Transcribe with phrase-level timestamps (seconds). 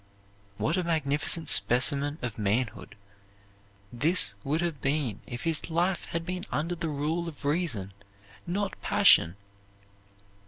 [0.57, 2.95] What a magnificent specimen of manhood
[3.93, 7.93] this would have been if his life had been under the rule of reason,
[8.47, 9.35] not passion!